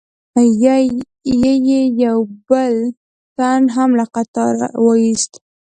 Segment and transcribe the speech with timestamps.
[1.43, 2.19] یې یو
[2.49, 2.73] بل
[3.37, 5.31] تن هم له قطاره و ایست.